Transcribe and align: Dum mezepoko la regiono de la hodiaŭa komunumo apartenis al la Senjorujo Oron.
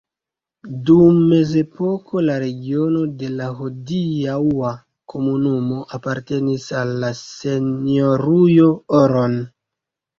Dum 0.85 1.19
mezepoko 1.33 2.23
la 2.29 2.37
regiono 2.45 3.03
de 3.21 3.31
la 3.35 3.51
hodiaŭa 3.61 4.73
komunumo 5.17 5.85
apartenis 6.01 6.69
al 6.83 6.99
la 7.07 7.17
Senjorujo 7.25 8.71
Oron. 9.07 9.43